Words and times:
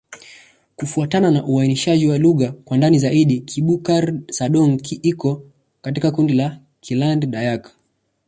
Kufuatana 0.75 1.31
na 1.31 1.45
uainishaji 1.45 2.07
wa 2.07 2.17
lugha 2.17 2.51
kwa 2.51 2.77
ndani 2.77 2.99
zaidi, 2.99 3.39
Kibukar-Sadong 3.41 4.79
iko 5.01 5.43
katika 5.81 6.11
kundi 6.11 6.33
la 6.33 6.59
Kiland-Dayak. 6.81 7.71